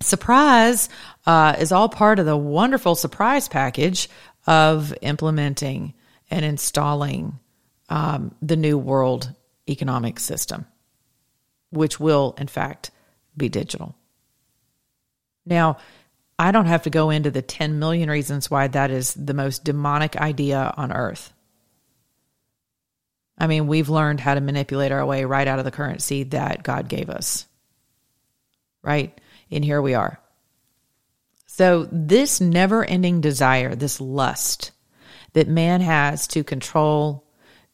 [0.00, 0.90] surprise,
[1.26, 4.08] uh, is all part of the wonderful surprise package
[4.46, 5.94] of implementing
[6.30, 7.38] and installing
[7.88, 9.32] um, the new world
[9.68, 10.66] economic system,
[11.70, 12.90] which will, in fact,
[13.36, 13.96] be digital.
[15.46, 15.78] Now,
[16.38, 19.64] I don't have to go into the 10 million reasons why that is the most
[19.64, 21.32] demonic idea on earth.
[23.40, 26.62] I mean, we've learned how to manipulate our way right out of the currency that
[26.62, 27.46] God gave us.
[28.82, 29.18] Right?
[29.50, 30.20] And here we are.
[31.46, 34.72] So, this never ending desire, this lust
[35.32, 37.26] that man has to control,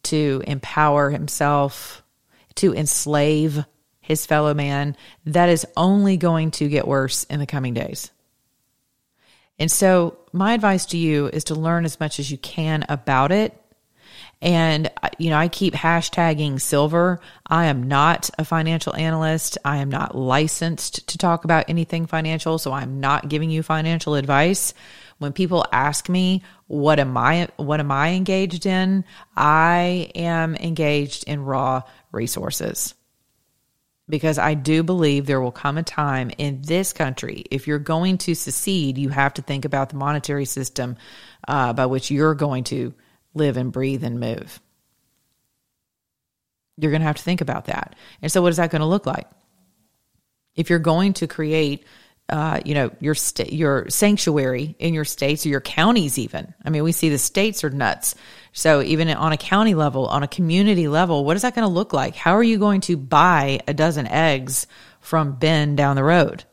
[0.04, 2.02] to empower himself,
[2.56, 3.64] to enslave
[4.00, 8.10] his fellow man, that is only going to get worse in the coming days.
[9.58, 13.32] And so, my advice to you is to learn as much as you can about
[13.32, 13.60] it
[14.42, 17.20] and, you know, I keep hashtagging silver.
[17.46, 19.56] I am not a financial analyst.
[19.64, 22.58] I am not licensed to talk about anything financial.
[22.58, 24.74] So I'm not giving you financial advice.
[25.18, 29.04] When people ask me, what am I, what am I engaged in?
[29.34, 32.94] I am engaged in raw resources
[34.08, 38.18] because I do believe there will come a time in this country, if you're going
[38.18, 40.96] to secede, you have to think about the monetary system
[41.48, 42.94] uh, by which you're going to
[43.36, 44.60] live and breathe and move.
[46.78, 47.94] You're going to have to think about that.
[48.20, 49.26] And so, what is that going to look like?
[50.54, 51.84] If you're going to create,
[52.28, 53.14] uh, you know, your
[53.48, 56.52] your sanctuary in your states or your counties, even.
[56.64, 58.14] I mean, we see the states are nuts.
[58.52, 61.72] So, even on a county level, on a community level, what is that going to
[61.72, 62.14] look like?
[62.14, 64.66] How are you going to buy a dozen eggs
[65.00, 66.44] from Ben down the road?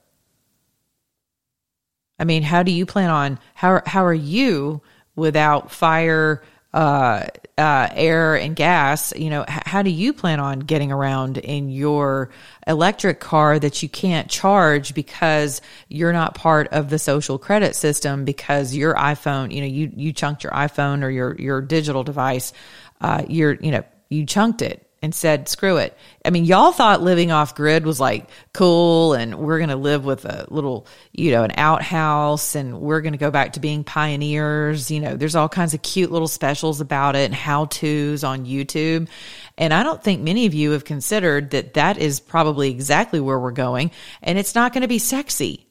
[2.19, 4.82] I mean, how do you plan on how how are you
[5.15, 6.41] without fire,
[6.74, 7.26] uh,
[7.58, 9.14] uh, air, and gas?
[9.16, 12.30] You know, h- how do you plan on getting around in your
[12.68, 18.26] electric car that you can't charge because you're not part of the social credit system
[18.26, 22.54] because your iPhone, you know, you you chunked your iPhone or your your digital device,
[23.02, 25.98] uh, you're you know you chunked it and said, screw it.
[26.24, 30.06] I mean, y'all thought living off grid was like cool and we're going to live
[30.06, 33.84] with a little, you know, an outhouse and we're going to go back to being
[33.84, 34.89] pioneers.
[34.89, 38.46] You know, there's all kinds of cute little specials about it and how to's on
[38.46, 39.10] YouTube.
[39.58, 43.38] And I don't think many of you have considered that that is probably exactly where
[43.38, 43.92] we're going.
[44.22, 45.68] And it's not going to be sexy.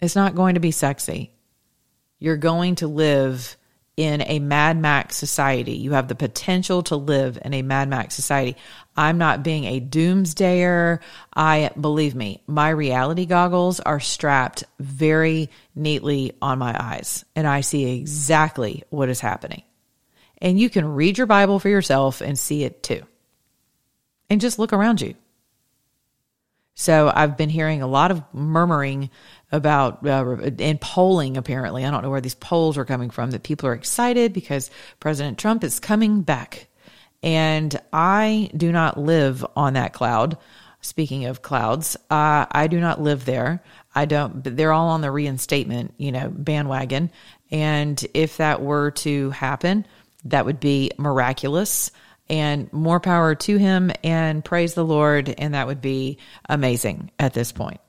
[0.00, 1.32] It's not going to be sexy.
[2.18, 3.56] You're going to live
[3.96, 5.72] in a Mad Max society.
[5.72, 8.56] You have the potential to live in a Mad Max society.
[8.96, 10.98] I'm not being a doomsdayer.
[11.34, 17.60] I believe me, my reality goggles are strapped very neatly on my eyes, and I
[17.60, 19.62] see exactly what is happening.
[20.38, 23.02] And you can read your Bible for yourself and see it too.
[24.28, 25.14] And just look around you.
[26.74, 29.10] So I've been hearing a lot of murmuring
[29.54, 31.36] about uh, and polling.
[31.36, 33.30] Apparently, I don't know where these polls are coming from.
[33.30, 36.66] That people are excited because President Trump is coming back,
[37.22, 40.36] and I do not live on that cloud.
[40.80, 43.62] Speaking of clouds, uh, I do not live there.
[43.94, 44.42] I don't.
[44.42, 47.10] They're all on the reinstatement, you know, bandwagon.
[47.50, 49.86] And if that were to happen,
[50.24, 51.90] that would be miraculous
[52.28, 55.28] and more power to him and praise the Lord.
[55.38, 57.80] And that would be amazing at this point.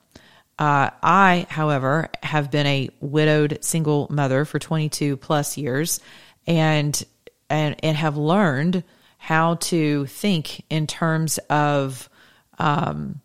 [0.57, 5.99] Uh, I, however, have been a widowed single mother for 22 plus years
[6.47, 7.03] and,
[7.49, 8.83] and, and have learned
[9.17, 12.09] how to think in terms of,
[12.57, 13.21] um,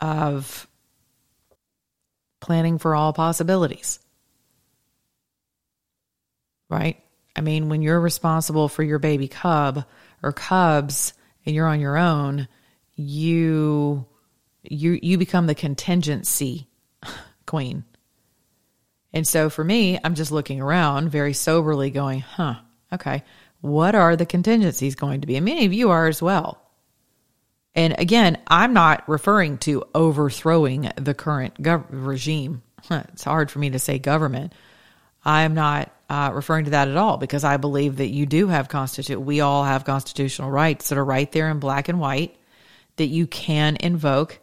[0.00, 0.66] of
[2.40, 3.98] planning for all possibilities.
[6.70, 7.02] Right?
[7.36, 9.84] I mean, when you're responsible for your baby cub
[10.22, 11.12] or cubs
[11.44, 12.48] and you're on your own,
[12.96, 14.06] you
[14.62, 16.68] you you become the contingency
[17.46, 17.84] queen.
[19.12, 22.56] And so for me, I'm just looking around very soberly going, "Huh,
[22.92, 23.22] okay.
[23.60, 26.58] What are the contingencies going to be?" And many of you are as well.
[27.74, 32.62] And again, I'm not referring to overthrowing the current gov- regime.
[32.90, 34.52] It's hard for me to say government.
[35.24, 38.68] I'm not uh, referring to that at all because I believe that you do have
[38.68, 39.24] constitution.
[39.24, 42.36] We all have constitutional rights that are right there in black and white
[42.96, 44.40] that you can invoke.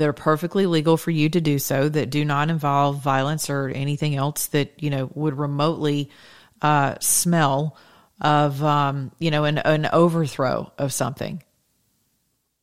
[0.00, 1.86] That are perfectly legal for you to do so.
[1.86, 6.08] That do not involve violence or anything else that you know would remotely
[6.62, 7.76] uh, smell
[8.18, 11.42] of um, you know an, an overthrow of something.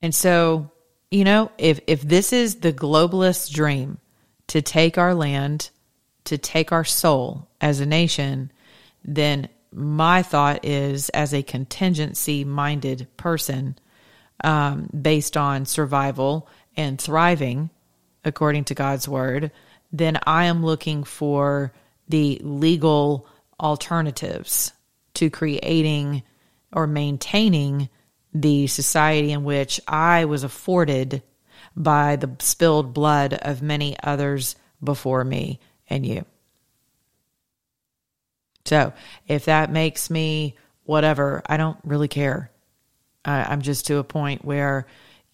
[0.02, 0.72] And so,
[1.12, 4.00] you know, if if this is the globalist dream
[4.48, 5.70] to take our land
[6.24, 8.52] to take our soul as a nation,
[9.06, 13.78] then my thought is as a contingency minded person,
[14.44, 17.70] um, based on survival and thriving
[18.24, 19.52] according to God's word,
[19.92, 21.74] then I am looking for
[22.08, 23.28] the legal
[23.60, 24.72] alternatives
[25.16, 26.24] to creating
[26.72, 27.90] or maintaining
[28.34, 31.24] the society in which I was afforded
[31.76, 35.60] by the spilled blood of many others before me
[35.90, 36.26] and you.
[38.66, 38.94] So
[39.28, 42.52] if that makes me whatever, I don't really care.
[43.24, 44.88] I, am just to a point where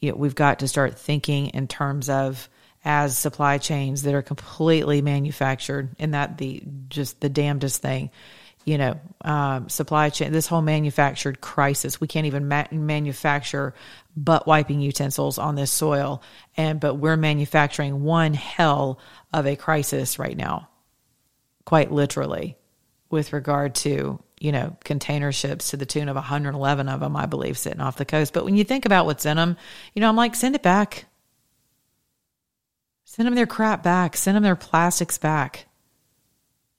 [0.04, 2.50] you know, we've got to start thinking in terms of
[2.86, 8.10] as supply chains that are completely manufactured and that the just the damnedest thing
[8.66, 13.74] you know um, supply chain this whole manufactured crisis we can't even ma- manufacture
[14.16, 16.22] butt wiping utensils on this soil.
[16.56, 19.00] And but we're manufacturing one hell
[19.32, 20.70] of a crisis right now
[21.66, 22.58] quite literally
[23.10, 27.26] with regard to you know container ships to the tune of 111 of them i
[27.26, 28.34] believe sitting off the coast.
[28.34, 29.56] But when you think about what's in them
[29.94, 31.06] you know i'm like send it back.
[33.06, 34.18] Send them their crap back.
[34.18, 35.66] Send them their plastics back.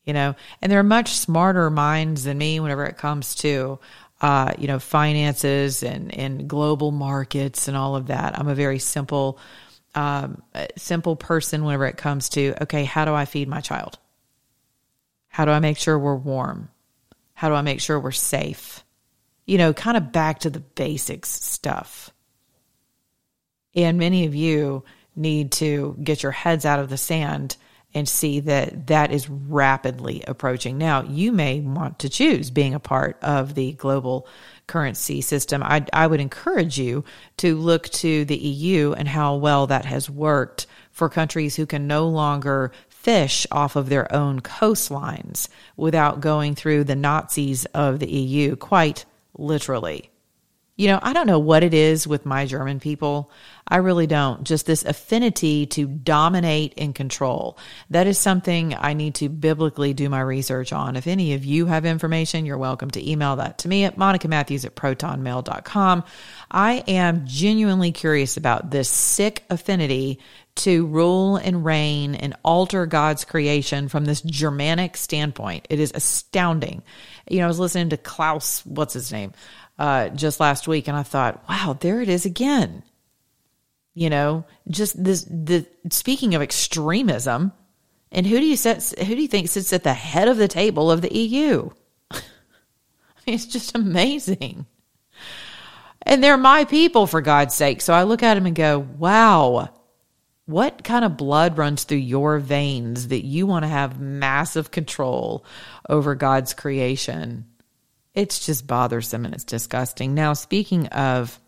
[0.04, 3.78] You know and there are much smarter minds than me whenever it comes to
[4.20, 8.38] uh, you know finances and and global markets and all of that.
[8.38, 9.38] I'm a very simple
[9.94, 10.42] um,
[10.76, 13.98] simple person whenever it comes to okay how do i feed my child?
[15.28, 16.68] How do I make sure we're warm?
[17.34, 18.84] How do I make sure we're safe?
[19.46, 22.10] You know, kind of back to the basics stuff.
[23.74, 24.84] And many of you
[25.16, 27.56] need to get your heads out of the sand
[27.94, 30.76] and see that that is rapidly approaching.
[30.76, 34.26] Now, you may want to choose being a part of the global
[34.66, 35.62] currency system.
[35.62, 37.04] I, I would encourage you
[37.36, 41.86] to look to the EU and how well that has worked for countries who can
[41.86, 42.72] no longer
[43.04, 49.04] fish off of their own coastlines without going through the Nazis of the EU, quite
[49.36, 50.10] literally.
[50.76, 53.30] You know, I don't know what it is with my German people.
[53.66, 54.44] I really don't.
[54.44, 57.58] Just this affinity to dominate and control.
[57.90, 60.96] That is something I need to biblically do my research on.
[60.96, 64.28] If any of you have information, you're welcome to email that to me at Monica
[64.28, 66.04] Matthews at protonmail.com.
[66.50, 70.20] I am genuinely curious about this sick affinity
[70.56, 75.66] to rule and reign and alter God's creation from this Germanic standpoint.
[75.68, 76.82] It is astounding.
[77.28, 79.32] You know, I was listening to Klaus, what's his name?
[79.78, 82.82] uh, just last week, and I thought, wow, there it is again.
[83.94, 85.24] You know, just this.
[85.24, 87.52] The speaking of extremism,
[88.10, 88.82] and who do you set?
[88.98, 91.70] Who do you think sits at the head of the table of the EU?
[92.10, 92.20] I
[93.26, 94.66] mean, it's just amazing.
[96.02, 97.80] And they're my people, for God's sake.
[97.80, 99.70] So I look at them and go, wow,
[100.44, 105.46] what kind of blood runs through your veins that you want to have massive control
[105.88, 107.46] over God's creation?
[108.14, 110.14] it's just bothersome and it's disgusting.
[110.14, 111.38] Now, speaking of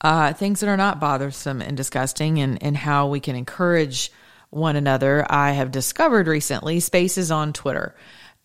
[0.00, 4.10] uh, things that are not bothersome and disgusting and, and how we can encourage
[4.50, 7.94] one another, I have discovered recently spaces on Twitter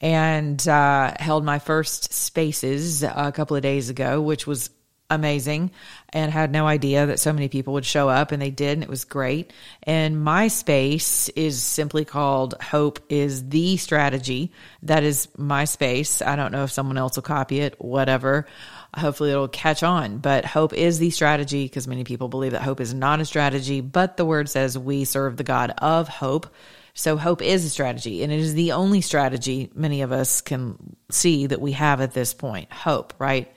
[0.02, 4.70] and uh, held my first spaces a couple of days ago, which was
[5.10, 5.72] amazing
[6.10, 8.84] and had no idea that so many people would show up and they did and
[8.84, 9.54] it was great.
[9.84, 14.52] And my space is simply called hope is the strategy.
[14.84, 16.22] That is my space.
[16.22, 18.48] I don't know if someone else will copy it whatever
[18.96, 22.80] hopefully it'll catch on but hope is the strategy because many people believe that hope
[22.80, 26.48] is not a strategy but the word says we serve the god of hope
[26.94, 30.96] so hope is a strategy and it is the only strategy many of us can
[31.10, 33.52] see that we have at this point hope right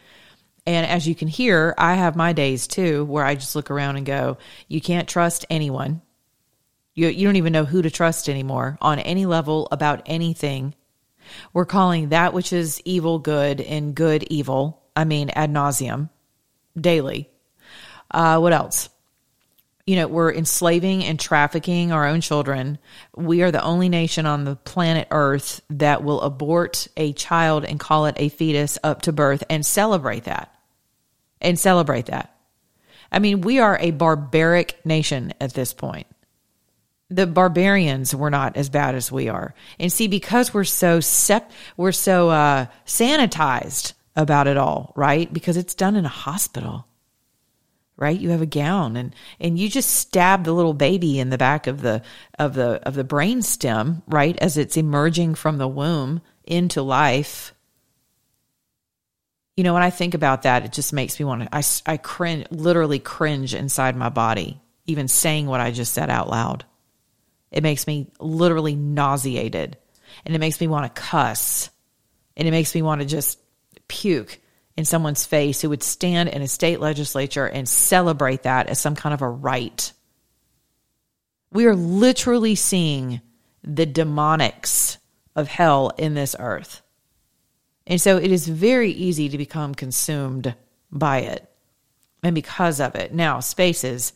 [0.69, 3.97] and as you can hear, I have my days too where I just look around
[3.97, 4.37] and go,
[4.69, 6.03] you can't trust anyone.
[6.93, 10.75] You, you don't even know who to trust anymore on any level about anything.
[11.55, 14.83] We're calling that which is evil good and good evil.
[14.99, 16.11] I mean, ad nauseum,
[16.77, 17.31] daily.
[18.11, 18.89] Uh, what else?
[19.87, 22.79] You know, we're enslaving and trafficking our own children.
[23.15, 27.79] We are the only nation on the planet Earth that will abort a child and
[27.79, 30.53] call it a fetus up to birth and celebrate that
[31.41, 32.35] and celebrate that.
[33.13, 36.09] I mean, we are a barbaric nation at this point.
[37.09, 39.55] The barbarians were not as bad as we are.
[39.79, 45.33] And see, because we're so sep- we're so uh, sanitized about it all, right?
[45.33, 46.87] Because it's done in a hospital,
[47.97, 48.19] right?
[48.19, 51.67] You have a gown and and you just stab the little baby in the back
[51.67, 52.03] of the
[52.39, 57.55] of the of the brain stem, right, as it's emerging from the womb into life
[59.59, 61.97] you know, when I think about that, it just makes me want to, I, I
[61.97, 66.65] cringe, literally cringe inside my body, even saying what I just said out loud.
[67.51, 69.77] It makes me literally nauseated
[70.25, 71.71] and it makes me want to cuss
[72.37, 73.41] and it makes me want to just
[73.89, 74.39] puke
[74.77, 78.95] in someone's face who would stand in a state legislature and celebrate that as some
[78.95, 79.93] kind of a right.
[81.51, 83.21] We are literally seeing
[83.65, 84.99] the demonics
[85.35, 86.83] of hell in this earth.
[87.87, 90.55] And so it is very easy to become consumed
[90.91, 91.49] by it
[92.23, 93.13] and because of it.
[93.13, 94.13] Now, spaces.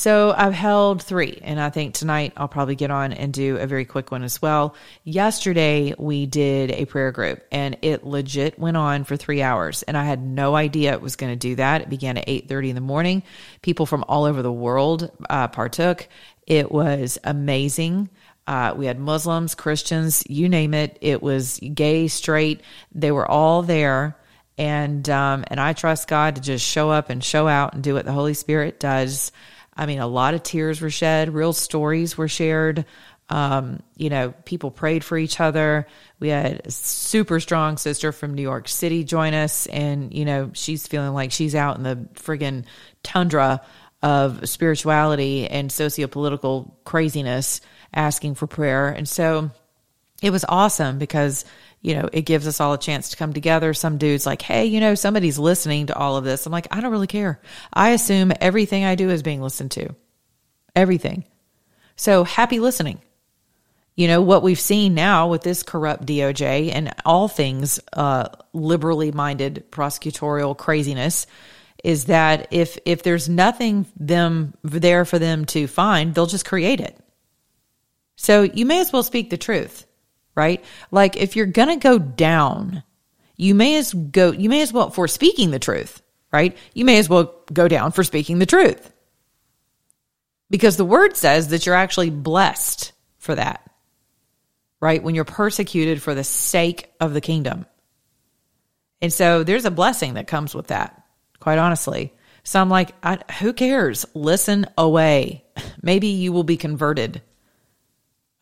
[0.00, 3.66] So I've held three, and I think tonight I'll probably get on and do a
[3.66, 4.74] very quick one as well.
[5.04, 9.98] Yesterday we did a prayer group, and it legit went on for three hours, and
[9.98, 11.82] I had no idea it was going to do that.
[11.82, 13.22] It began at eight thirty in the morning.
[13.60, 16.08] People from all over the world uh, partook.
[16.46, 18.08] It was amazing.
[18.46, 20.96] Uh, we had Muslims, Christians, you name it.
[21.02, 22.62] It was gay, straight.
[22.94, 24.16] They were all there.
[24.56, 27.92] And, um, and I trust God to just show up and show out and do
[27.92, 29.30] what the Holy Spirit does.
[29.80, 32.84] I mean, a lot of tears were shed, real stories were shared.
[33.30, 35.86] Um, you know, people prayed for each other.
[36.18, 40.50] We had a super strong sister from New York City join us, and you know,
[40.52, 42.66] she's feeling like she's out in the friggin'
[43.02, 43.62] tundra
[44.02, 47.62] of spirituality and sociopolitical craziness
[47.94, 48.88] asking for prayer.
[48.88, 49.50] And so
[50.22, 51.46] it was awesome because,
[51.82, 53.72] you know, it gives us all a chance to come together.
[53.72, 56.44] Some dude's like, hey, you know, somebody's listening to all of this.
[56.44, 57.40] I'm like, I don't really care.
[57.72, 59.94] I assume everything I do is being listened to.
[60.76, 61.24] Everything.
[61.96, 63.00] So happy listening.
[63.96, 69.12] You know, what we've seen now with this corrupt DOJ and all things uh, liberally
[69.12, 71.26] minded prosecutorial craziness
[71.82, 76.80] is that if if there's nothing them there for them to find, they'll just create
[76.80, 76.98] it.
[78.16, 79.86] So you may as well speak the truth,
[80.34, 80.64] right?
[80.90, 82.82] Like if you're going to go down,
[83.36, 86.02] you may as go you may as well for speaking the truth,
[86.32, 86.56] right?
[86.74, 88.92] You may as well go down for speaking the truth.
[90.50, 93.64] Because the word says that you're actually blessed for that.
[94.80, 95.02] Right?
[95.02, 97.66] When you're persecuted for the sake of the kingdom.
[99.02, 101.02] And so there's a blessing that comes with that,
[101.38, 102.12] quite honestly.
[102.42, 104.06] So I'm like, I, who cares?
[104.14, 105.44] Listen away.
[105.82, 107.22] Maybe you will be converted.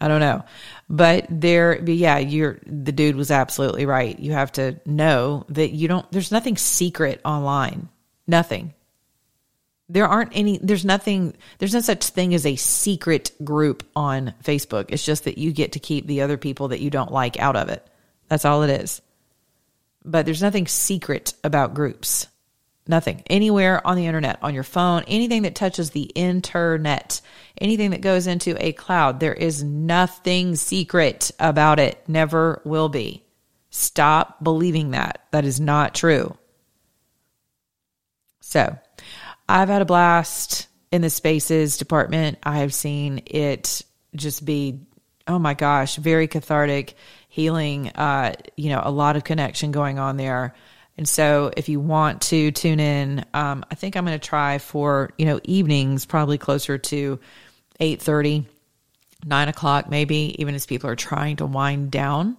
[0.01, 0.45] I don't know.
[0.89, 4.19] But there, but yeah, you're, the dude was absolutely right.
[4.19, 7.89] You have to know that you don't, there's nothing secret online.
[8.27, 8.75] Nothing.
[9.89, 14.87] There aren't any, there's nothing, there's no such thing as a secret group on Facebook.
[14.91, 17.57] It's just that you get to keep the other people that you don't like out
[17.57, 17.85] of it.
[18.29, 19.01] That's all it is.
[20.05, 22.29] But there's nothing secret about groups.
[22.87, 23.23] Nothing.
[23.27, 27.21] Anywhere on the internet, on your phone, anything that touches the internet,
[27.61, 32.03] anything that goes into a cloud, there is nothing secret about it.
[32.09, 33.25] Never will be.
[33.71, 35.25] Stop believing that.
[35.31, 36.37] That is not true.
[38.41, 38.79] So,
[39.49, 42.39] I've had a blast in the spaces department.
[42.43, 43.83] I have seen it
[44.15, 44.81] just be,
[45.27, 46.95] oh my gosh, very cathartic,
[47.29, 50.55] healing, uh, you know, a lot of connection going on there.
[50.97, 54.59] And so if you want to tune in, um, I think I'm going to try
[54.59, 57.21] for, you know, evenings, probably closer to
[57.81, 58.45] 8.30,
[59.25, 62.37] 9 o'clock, maybe, even as people are trying to wind down.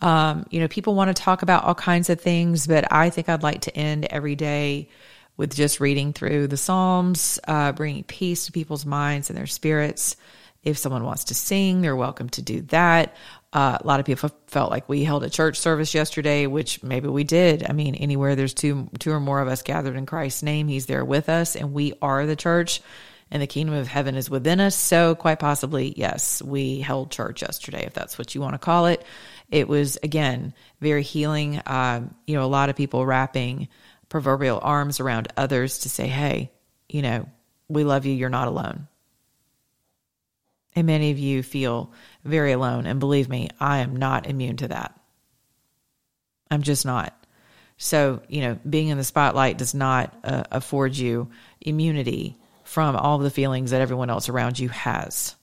[0.00, 3.28] Um, you know, people want to talk about all kinds of things, but I think
[3.28, 4.88] I'd like to end every day
[5.36, 10.16] with just reading through the Psalms, uh, bringing peace to people's minds and their spirits.
[10.62, 13.16] If someone wants to sing, they're welcome to do that.
[13.52, 17.08] Uh, a lot of people felt like we held a church service yesterday, which maybe
[17.08, 17.68] we did.
[17.68, 20.86] I mean, anywhere there's two, two or more of us gathered in Christ's name, He's
[20.86, 22.80] there with us, and we are the church,
[23.32, 24.76] and the kingdom of heaven is within us.
[24.76, 28.86] So, quite possibly, yes, we held church yesterday, if that's what you want to call
[28.86, 29.02] it.
[29.50, 30.52] It was again
[30.82, 31.58] very healing.
[31.58, 33.68] Uh, you know, a lot of people wrapping
[34.10, 36.52] proverbial arms around others to say, "Hey,
[36.90, 37.26] you know,
[37.68, 38.12] we love you.
[38.12, 38.86] You're not alone."
[40.76, 41.90] And many of you feel
[42.24, 42.84] very alone.
[42.84, 44.98] And believe me, I am not immune to that.
[46.50, 47.14] I'm just not.
[47.78, 51.30] So, you know, being in the spotlight does not uh, afford you
[51.62, 52.36] immunity
[52.72, 55.36] from all the feelings that everyone else around you has.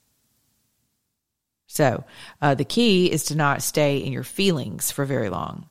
[1.67, 2.03] So,
[2.41, 5.69] uh, the key is to not stay in your feelings for very long.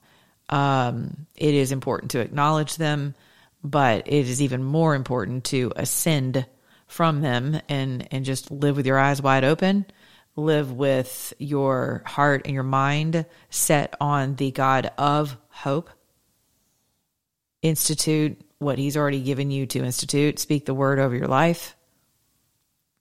[0.48, 3.14] Um, it is important to acknowledge them,
[3.64, 6.46] but it is even more important to ascend
[6.86, 9.84] from them and and just live with your eyes wide open
[10.36, 15.90] live with your heart and your mind set on the God of hope
[17.60, 20.38] institute what he's already given you to institute.
[20.38, 21.76] Speak the word over your life.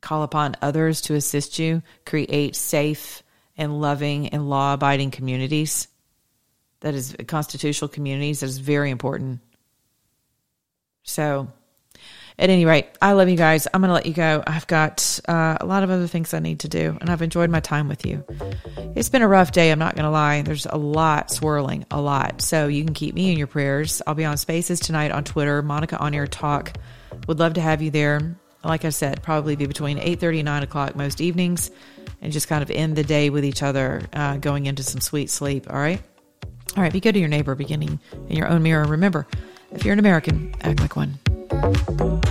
[0.01, 1.81] Call upon others to assist you.
[2.05, 3.23] Create safe
[3.57, 5.87] and loving and law abiding communities.
[6.81, 9.39] That is constitutional communities that is very important.
[11.03, 11.51] So
[12.39, 13.67] at any rate, I love you guys.
[13.73, 14.43] I'm going to let you go.
[14.45, 17.49] I've got uh, a lot of other things I need to do, and I've enjoyed
[17.49, 18.23] my time with you.
[18.95, 19.71] It's been a rough day.
[19.71, 20.43] I'm not going to lie.
[20.43, 22.41] There's a lot swirling, a lot.
[22.41, 24.03] So you can keep me in your prayers.
[24.05, 26.73] I'll be on Spaces tonight on Twitter, Monica On Air Talk.
[27.27, 28.37] Would love to have you there.
[28.63, 31.71] Like I said, probably be between 8:30 and 9 o'clock most evenings,
[32.21, 35.29] and just kind of end the day with each other, uh, going into some sweet
[35.29, 35.71] sleep.
[35.71, 36.01] All right.
[36.75, 36.93] All right.
[36.93, 38.85] Be good to your neighbor, beginning in your own mirror.
[38.85, 39.25] Remember,
[39.71, 41.17] if you're an American, act like one.
[41.49, 42.21] Boom.